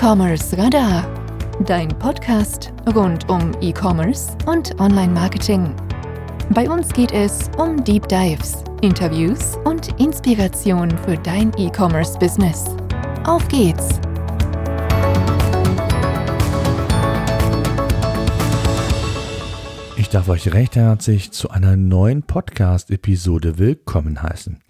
E-Commerce 0.00 0.56
Radar, 0.56 1.12
dein 1.66 1.88
Podcast 1.88 2.72
rund 2.94 3.28
um 3.28 3.50
E-Commerce 3.60 4.28
und 4.46 4.78
Online-Marketing. 4.78 5.74
Bei 6.50 6.70
uns 6.70 6.92
geht 6.92 7.10
es 7.10 7.50
um 7.58 7.82
Deep 7.82 8.06
Dives, 8.06 8.62
Interviews 8.80 9.56
und 9.64 10.00
Inspiration 10.00 10.96
für 10.98 11.16
dein 11.16 11.52
E-Commerce-Business. 11.58 12.66
Auf 13.24 13.48
geht's! 13.48 13.98
Ich 19.96 20.08
darf 20.10 20.28
euch 20.28 20.54
recht 20.54 20.76
herzlich 20.76 21.32
zu 21.32 21.50
einer 21.50 21.74
neuen 21.74 22.22
Podcast-Episode 22.22 23.58
willkommen 23.58 24.22
heißen. 24.22 24.60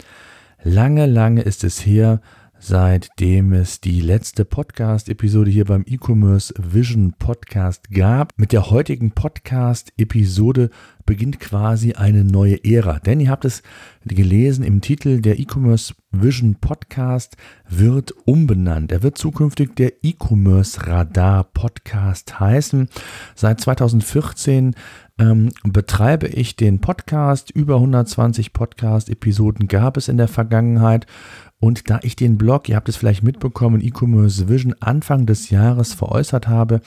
Lange, 0.62 1.04
lange 1.04 1.42
ist 1.42 1.64
es 1.64 1.84
her, 1.84 2.22
seitdem 2.60 3.52
es 3.52 3.80
die 3.80 4.00
letzte 4.00 4.44
Podcast-Episode 4.44 5.50
hier 5.50 5.64
beim 5.64 5.84
E-Commerce 5.86 6.52
Vision 6.58 7.14
Podcast 7.18 7.90
gab. 7.90 8.32
Mit 8.36 8.52
der 8.52 8.70
heutigen 8.70 9.12
Podcast-Episode 9.12 10.70
beginnt 11.08 11.40
quasi 11.40 11.94
eine 11.94 12.22
neue 12.22 12.62
Ära. 12.64 12.98
Denn 12.98 13.18
ihr 13.18 13.30
habt 13.30 13.46
es 13.46 13.62
gelesen 14.04 14.62
im 14.62 14.82
Titel, 14.82 15.22
der 15.22 15.38
E-Commerce 15.38 15.94
Vision 16.12 16.56
Podcast 16.56 17.38
wird 17.66 18.12
umbenannt. 18.26 18.92
Er 18.92 19.02
wird 19.02 19.16
zukünftig 19.16 19.74
der 19.74 20.04
E-Commerce 20.04 20.86
Radar 20.86 21.44
Podcast 21.44 22.38
heißen. 22.38 22.90
Seit 23.34 23.58
2014 23.58 24.74
ähm, 25.18 25.48
betreibe 25.64 26.26
ich 26.26 26.56
den 26.56 26.82
Podcast. 26.82 27.50
Über 27.52 27.76
120 27.76 28.52
Podcast-Episoden 28.52 29.66
gab 29.66 29.96
es 29.96 30.08
in 30.08 30.18
der 30.18 30.28
Vergangenheit 30.28 31.06
und 31.60 31.90
da 31.90 31.98
ich 32.02 32.14
den 32.14 32.38
Blog, 32.38 32.68
ihr 32.68 32.76
habt 32.76 32.88
es 32.88 32.96
vielleicht 32.96 33.24
mitbekommen, 33.24 33.80
E-Commerce 33.80 34.48
Vision 34.48 34.76
Anfang 34.78 35.26
des 35.26 35.50
Jahres 35.50 35.92
veräußert 35.92 36.46
habe, 36.46 36.80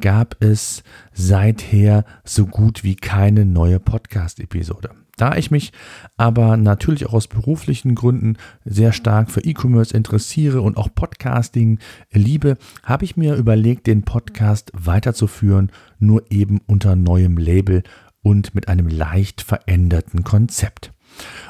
gab 0.00 0.36
es 0.40 0.82
seither 1.14 2.04
so 2.22 2.46
gut 2.46 2.84
wie 2.84 2.96
keine 2.96 3.46
neue 3.60 3.78
Podcast-Episode. 3.78 4.88
Da 5.18 5.36
ich 5.36 5.50
mich 5.50 5.72
aber 6.16 6.56
natürlich 6.56 7.04
auch 7.04 7.12
aus 7.12 7.28
beruflichen 7.28 7.94
Gründen 7.94 8.38
sehr 8.64 8.94
stark 8.94 9.30
für 9.30 9.44
E-Commerce 9.44 9.94
interessiere 9.94 10.62
und 10.62 10.78
auch 10.78 10.88
Podcasting 10.94 11.78
liebe, 12.10 12.56
habe 12.82 13.04
ich 13.04 13.18
mir 13.18 13.34
überlegt, 13.34 13.86
den 13.86 14.02
Podcast 14.02 14.72
weiterzuführen, 14.72 15.70
nur 15.98 16.22
eben 16.30 16.62
unter 16.66 16.96
neuem 16.96 17.36
Label 17.36 17.82
und 18.22 18.54
mit 18.54 18.68
einem 18.68 18.88
leicht 18.88 19.42
veränderten 19.42 20.24
Konzept. 20.24 20.94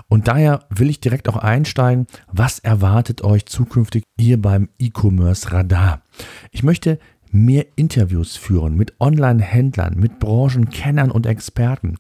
Und 0.08 0.26
daher 0.26 0.66
will 0.68 0.90
ich 0.90 0.98
direkt 0.98 1.28
auch 1.28 1.36
einsteigen, 1.36 2.08
was 2.26 2.58
erwartet 2.58 3.22
euch 3.22 3.46
zukünftig 3.46 4.02
hier 4.18 4.42
beim 4.42 4.68
E-Commerce 4.80 5.52
Radar? 5.52 6.02
Ich 6.50 6.64
möchte 6.64 6.98
mehr 7.32 7.66
Interviews 7.76 8.36
führen 8.36 8.76
mit 8.76 8.94
Online-Händlern, 9.00 9.98
mit 9.98 10.18
Branchenkennern 10.18 11.10
und 11.10 11.26
Experten. 11.26 11.96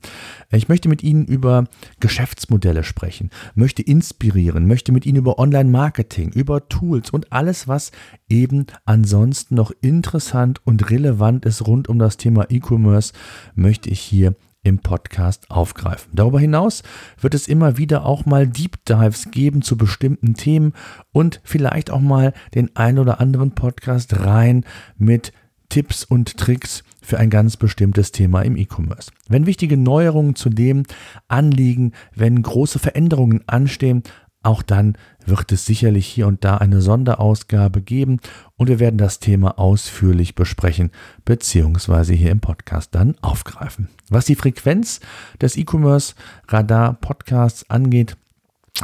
Ich 0.50 0.68
möchte 0.68 0.88
mit 0.88 1.02
ihnen 1.02 1.26
über 1.26 1.64
Geschäftsmodelle 2.00 2.84
sprechen, 2.84 3.30
möchte 3.54 3.82
inspirieren, 3.82 4.66
möchte 4.66 4.92
mit 4.92 5.06
ihnen 5.06 5.18
über 5.18 5.38
Online-Marketing, 5.38 6.30
über 6.32 6.68
Tools 6.68 7.10
und 7.10 7.32
alles, 7.32 7.68
was 7.68 7.92
eben 8.28 8.66
ansonsten 8.84 9.54
noch 9.54 9.72
interessant 9.80 10.60
und 10.64 10.90
relevant 10.90 11.44
ist 11.44 11.66
rund 11.66 11.88
um 11.88 11.98
das 11.98 12.16
Thema 12.16 12.46
E-Commerce, 12.48 13.12
möchte 13.54 13.90
ich 13.90 14.00
hier 14.00 14.34
im 14.62 14.78
Podcast 14.78 15.50
aufgreifen. 15.50 16.12
Darüber 16.14 16.40
hinaus 16.40 16.82
wird 17.20 17.34
es 17.34 17.48
immer 17.48 17.78
wieder 17.78 18.04
auch 18.04 18.26
mal 18.26 18.46
Deep 18.46 18.84
Dives 18.84 19.30
geben 19.30 19.62
zu 19.62 19.76
bestimmten 19.76 20.34
Themen 20.34 20.74
und 21.12 21.40
vielleicht 21.44 21.90
auch 21.90 22.00
mal 22.00 22.32
den 22.54 22.74
ein 22.76 22.98
oder 22.98 23.20
anderen 23.20 23.54
Podcast 23.54 24.20
rein 24.20 24.64
mit 24.96 25.32
Tipps 25.70 26.04
und 26.04 26.36
Tricks 26.36 26.82
für 27.00 27.18
ein 27.18 27.30
ganz 27.30 27.56
bestimmtes 27.56 28.12
Thema 28.12 28.42
im 28.42 28.56
E-Commerce. 28.56 29.10
Wenn 29.28 29.46
wichtige 29.46 29.76
Neuerungen 29.76 30.34
zu 30.34 30.50
dem 30.50 30.82
anliegen, 31.28 31.92
wenn 32.14 32.42
große 32.42 32.78
Veränderungen 32.78 33.42
anstehen, 33.46 34.02
auch 34.42 34.62
dann 34.62 34.96
wird 35.26 35.52
es 35.52 35.66
sicherlich 35.66 36.06
hier 36.06 36.26
und 36.26 36.44
da 36.44 36.56
eine 36.56 36.80
Sonderausgabe 36.80 37.82
geben 37.82 38.20
und 38.56 38.68
wir 38.68 38.78
werden 38.78 38.96
das 38.96 39.18
Thema 39.18 39.58
ausführlich 39.58 40.34
besprechen 40.34 40.90
beziehungsweise 41.24 42.14
hier 42.14 42.30
im 42.30 42.40
Podcast 42.40 42.94
dann 42.94 43.16
aufgreifen. 43.20 43.88
Was 44.08 44.24
die 44.24 44.36
Frequenz 44.36 45.00
des 45.40 45.56
E-Commerce 45.56 46.14
Radar 46.48 46.94
Podcasts 46.94 47.68
angeht, 47.68 48.16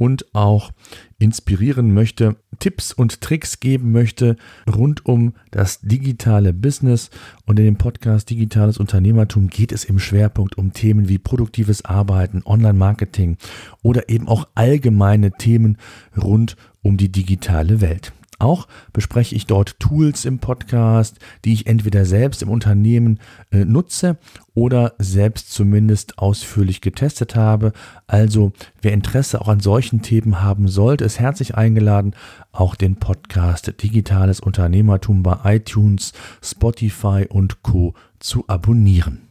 und 0.00 0.34
auch 0.34 0.72
inspirieren 1.18 1.92
möchte, 1.92 2.36
Tipps 2.58 2.94
und 2.94 3.20
Tricks 3.20 3.60
geben 3.60 3.92
möchte 3.92 4.36
rund 4.66 5.04
um 5.04 5.34
das 5.50 5.80
digitale 5.82 6.54
Business. 6.54 7.10
Und 7.44 7.58
in 7.58 7.66
dem 7.66 7.76
Podcast 7.76 8.30
Digitales 8.30 8.78
Unternehmertum 8.78 9.48
geht 9.48 9.72
es 9.72 9.84
im 9.84 9.98
Schwerpunkt 9.98 10.56
um 10.56 10.72
Themen 10.72 11.10
wie 11.10 11.18
produktives 11.18 11.84
Arbeiten, 11.84 12.42
Online-Marketing 12.46 13.36
oder 13.82 14.08
eben 14.08 14.26
auch 14.26 14.48
allgemeine 14.54 15.32
Themen 15.32 15.76
rund 16.16 16.56
um 16.80 16.96
die 16.96 17.12
digitale 17.12 17.82
Welt. 17.82 18.14
Auch 18.40 18.66
bespreche 18.94 19.34
ich 19.34 19.46
dort 19.46 19.78
Tools 19.78 20.24
im 20.24 20.38
Podcast, 20.38 21.18
die 21.44 21.52
ich 21.52 21.66
entweder 21.66 22.06
selbst 22.06 22.42
im 22.42 22.48
Unternehmen 22.48 23.20
äh, 23.52 23.66
nutze 23.66 24.16
oder 24.54 24.94
selbst 24.98 25.52
zumindest 25.52 26.18
ausführlich 26.18 26.80
getestet 26.80 27.36
habe. 27.36 27.72
Also 28.06 28.52
wer 28.80 28.92
Interesse 28.92 29.40
auch 29.42 29.48
an 29.48 29.60
solchen 29.60 30.00
Themen 30.00 30.40
haben 30.40 30.68
sollte, 30.68 31.04
ist 31.04 31.20
herzlich 31.20 31.54
eingeladen, 31.54 32.14
auch 32.50 32.74
den 32.74 32.96
Podcast 32.96 33.74
Digitales 33.82 34.40
Unternehmertum 34.40 35.22
bei 35.22 35.56
iTunes, 35.56 36.14
Spotify 36.42 37.26
und 37.28 37.62
Co 37.62 37.94
zu 38.20 38.44
abonnieren. 38.48 39.28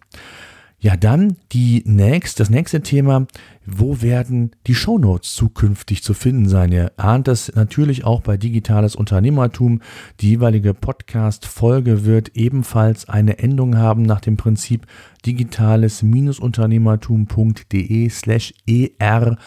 Ja, 0.81 0.95
dann 0.95 1.35
die 1.51 1.83
nächst, 1.85 2.39
das 2.39 2.49
nächste 2.49 2.81
Thema, 2.81 3.27
wo 3.65 4.01
werden 4.01 4.51
die 4.65 4.75
Shownotes 4.75 5.35
zukünftig 5.35 6.03
zu 6.03 6.13
finden 6.13 6.47
sein? 6.47 6.71
Ihr 6.71 6.93
ahnt 6.95 7.27
es 7.27 7.53
natürlich 7.53 8.05
auch 8.05 8.21
bei 8.21 8.37
Digitales 8.37 8.95
Unternehmertum. 8.95 9.81
Die 10.21 10.29
jeweilige 10.29 10.73
Podcast-Folge 10.73 12.05
wird 12.05 12.37
ebenfalls 12.37 13.09
eine 13.09 13.39
Endung 13.39 13.77
haben 13.77 14.03
nach 14.03 14.21
dem 14.21 14.37
Prinzip 14.37 14.87
digitales-unternehmertum.de 15.25 18.09
slash 18.09 18.53
er 18.65 19.37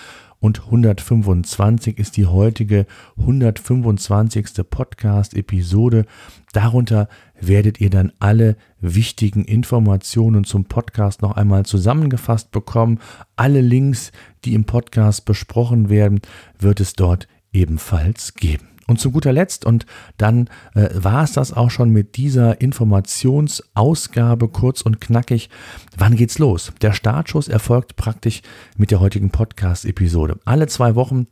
und 0.42 0.64
125 0.64 1.98
ist 1.98 2.16
die 2.16 2.26
heutige 2.26 2.86
125. 3.16 4.68
Podcast-Episode. 4.68 6.04
Darunter 6.52 7.08
werdet 7.40 7.80
ihr 7.80 7.90
dann 7.90 8.12
alle 8.18 8.56
wichtigen 8.80 9.44
Informationen 9.44 10.42
zum 10.42 10.64
Podcast 10.64 11.22
noch 11.22 11.36
einmal 11.36 11.64
zusammengefasst 11.64 12.50
bekommen. 12.50 12.98
Alle 13.36 13.60
Links, 13.60 14.10
die 14.44 14.54
im 14.54 14.64
Podcast 14.64 15.26
besprochen 15.26 15.88
werden, 15.88 16.20
wird 16.58 16.80
es 16.80 16.94
dort 16.94 17.28
ebenfalls 17.52 18.34
geben. 18.34 18.71
Und 18.92 18.98
zu 18.98 19.10
guter 19.10 19.32
Letzt, 19.32 19.64
und 19.64 19.86
dann 20.18 20.50
äh, 20.74 20.90
war 20.92 21.24
es 21.24 21.32
das 21.32 21.54
auch 21.54 21.70
schon 21.70 21.88
mit 21.88 22.18
dieser 22.18 22.60
Informationsausgabe 22.60 24.48
kurz 24.48 24.82
und 24.82 25.00
knackig. 25.00 25.48
Wann 25.96 26.14
geht's 26.14 26.38
los? 26.38 26.74
Der 26.82 26.92
Startschuss 26.92 27.48
erfolgt 27.48 27.96
praktisch 27.96 28.42
mit 28.76 28.90
der 28.90 29.00
heutigen 29.00 29.30
Podcast-Episode. 29.30 30.40
Alle 30.44 30.66
zwei 30.66 30.94
Wochen 30.94 31.26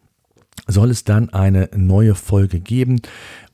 soll 0.66 0.90
es 0.90 1.04
dann 1.04 1.30
eine 1.30 1.70
neue 1.74 2.14
Folge 2.14 2.60
geben. 2.60 3.00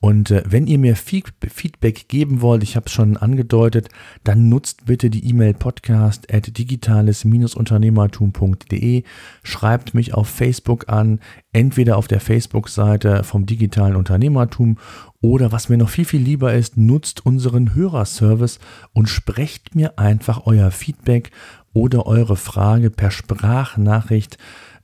Und 0.00 0.30
äh, 0.30 0.42
wenn 0.46 0.66
ihr 0.66 0.78
mir 0.78 0.96
Feedback 0.96 2.08
geben 2.08 2.42
wollt, 2.42 2.62
ich 2.62 2.76
habe 2.76 2.86
es 2.86 2.92
schon 2.92 3.16
angedeutet, 3.16 3.88
dann 4.24 4.48
nutzt 4.48 4.86
bitte 4.86 5.10
die 5.10 5.28
E-Mail 5.28 5.54
podcast 5.54 6.32
at 6.32 6.58
digitales-unternehmertum.de. 6.58 9.04
Schreibt 9.42 9.94
mich 9.94 10.14
auf 10.14 10.28
Facebook 10.28 10.88
an, 10.88 11.20
entweder 11.52 11.96
auf 11.96 12.08
der 12.08 12.20
Facebook-Seite 12.20 13.24
vom 13.24 13.46
digitalen 13.46 13.96
Unternehmertum 13.96 14.76
oder 15.20 15.50
was 15.50 15.68
mir 15.68 15.78
noch 15.78 15.88
viel, 15.88 16.04
viel 16.04 16.22
lieber 16.22 16.54
ist, 16.54 16.76
nutzt 16.76 17.24
unseren 17.24 17.74
Hörerservice 17.74 18.58
und 18.92 19.08
sprecht 19.08 19.74
mir 19.74 19.98
einfach 19.98 20.46
euer 20.46 20.70
Feedback 20.70 21.30
oder 21.72 22.06
eure 22.06 22.36
Frage 22.36 22.90
per 22.90 23.10
Sprachnachricht 23.10 24.38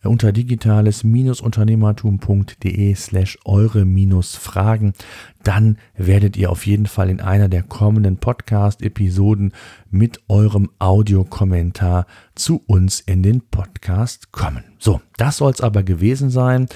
unter 0.04 0.32
digitales-unternehmertum.de 0.32 2.94
slash 2.94 3.38
eure-fragen, 3.44 4.94
dann 5.42 5.78
werdet 5.96 6.36
ihr 6.36 6.50
auf 6.50 6.66
jeden 6.66 6.86
Fall 6.86 7.10
in 7.10 7.20
einer 7.20 7.48
der 7.48 7.62
kommenden 7.62 8.16
Podcast-Episoden 8.16 9.52
mit 9.90 10.20
eurem 10.28 10.70
Audiokommentar 10.78 12.06
zu 12.34 12.62
uns 12.66 13.00
in 13.00 13.22
den 13.22 13.42
Podcast 13.42 14.32
kommen. 14.32 14.64
So, 14.78 15.00
das 15.16 15.36
soll 15.36 15.52
es 15.52 15.60
aber 15.60 15.82
gewesen 15.82 16.30
sein. 16.30 16.66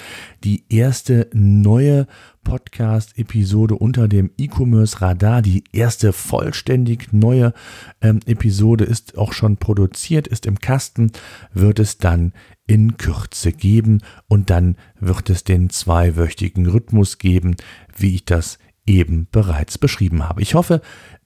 Die 0.43 0.63
erste 0.69 1.29
neue 1.33 2.07
Podcast-Episode 2.47 3.75
unter 3.75 4.07
dem 4.07 4.31
E-Commerce 4.37 5.01
Radar. 5.01 5.41
Die 5.41 5.65
erste 5.73 6.13
vollständig 6.13 7.11
neue 7.11 7.53
ähm, 7.99 8.21
Episode 8.25 8.85
ist 8.85 9.17
auch 9.17 9.33
schon 9.33 9.57
produziert, 9.57 10.29
ist 10.29 10.45
im 10.45 10.59
Kasten, 10.59 11.11
wird 11.53 11.79
es 11.79 11.97
dann 11.97 12.31
in 12.65 12.95
Kürze 12.95 13.51
geben 13.51 14.01
und 14.29 14.49
dann 14.49 14.77
wird 14.97 15.29
es 15.29 15.43
den 15.43 15.69
zweiwöchigen 15.69 16.67
Rhythmus 16.67 17.17
geben, 17.17 17.57
wie 17.97 18.15
ich 18.15 18.23
das 18.23 18.59
eben 18.85 19.27
bereits 19.29 19.77
beschrieben 19.77 20.23
habe. 20.23 20.41
Ich 20.41 20.55
hoffe, 20.55 20.81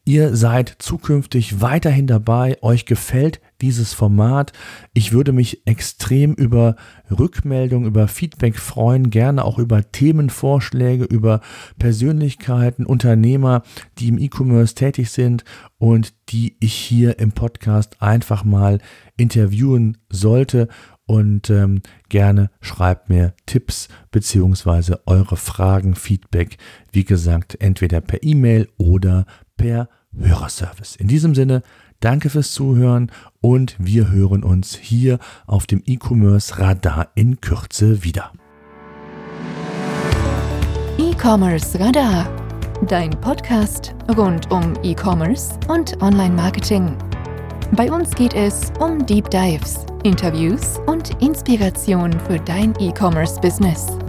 ihr 0.06 0.36
seid 0.36 0.75
zukünftig 0.80 1.62
weiterhin 1.62 2.07
dabei, 2.07 2.57
euch 2.62 2.86
gefällt 2.86 3.39
dieses 3.62 3.94
Format. 3.94 4.51
Ich 4.94 5.12
würde 5.12 5.31
mich 5.31 5.65
extrem 5.65 6.33
über 6.33 6.75
Rückmeldung, 7.09 7.86
über 7.86 8.07
Feedback 8.07 8.57
freuen, 8.57 9.09
gerne 9.09 9.45
auch 9.45 9.59
über 9.59 9.92
Themenvorschläge, 9.92 11.03
über 11.06 11.42
Persönlichkeiten, 11.77 12.86
Unternehmer, 12.86 13.63
die 14.00 14.07
im 14.07 14.18
E-Commerce 14.18 14.75
tätig 14.75 15.12
sind 15.12 15.44
und 15.77 16.13
die 16.30 16.57
ich 16.59 16.74
hier 16.74 17.19
im 17.19 17.31
Podcast 17.31 18.01
einfach 18.01 18.44
mal 18.44 18.80
interviewen 19.18 19.97
sollte 20.09 20.68
und 21.12 21.50
ähm, 21.50 21.81
gerne 22.08 22.50
schreibt 22.62 23.10
mir 23.10 23.34
Tipps 23.46 23.90
bzw. 24.12 24.96
eure 25.06 25.36
Fragen, 25.36 25.96
Feedback, 25.96 26.58
wie 26.94 27.04
gesagt, 27.04 27.58
entweder 27.60 28.00
per 28.00 28.24
E-Mail 28.24 28.69
oder 28.78 29.25
per 29.58 29.90
Hörerservice. 30.18 30.96
In 30.96 31.10
diesem 31.10 31.36
Sinne, 31.36 31.63
danke 32.00 32.30
fürs 32.30 32.54
Zuhören 32.54 33.12
und 33.42 33.75
wir 33.78 34.10
hören 34.10 34.42
uns 34.42 34.74
hier 34.78 35.19
auf 35.48 35.68
dem 35.68 35.84
E-Commerce 35.86 36.58
Radar 36.58 37.10
in 37.16 37.42
Kürze 37.42 38.06
wieder. 38.06 38.31
E-Commerce 40.98 41.78
Radar, 41.78 42.30
dein 42.88 43.12
Podcast 43.19 43.94
rund 44.16 44.50
um 44.50 44.75
E-Commerce 44.81 45.60
und 45.68 46.02
Online-Marketing. 46.02 46.96
Bei 47.75 47.92
uns 47.92 48.16
geht 48.16 48.34
es 48.34 48.72
um 48.80 49.06
Deep 49.06 49.30
Dives 49.30 49.86
Interviews 50.03 50.80
und 50.88 51.21
Inspiration 51.21 52.12
für 52.21 52.39
dein 52.39 52.74
E-Commerce-Business. 52.80 54.00